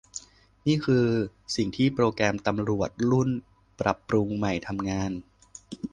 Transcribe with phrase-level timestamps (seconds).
[0.67, 1.05] นี่คือ
[1.55, 3.29] สิ่งที่โปรแกรมตำรวจรุ่น
[3.79, 5.11] ปรับปรุงใหม่ทำงาน